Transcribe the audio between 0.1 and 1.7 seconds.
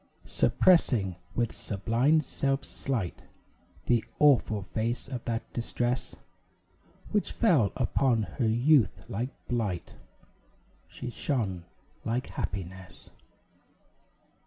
Suppressing, with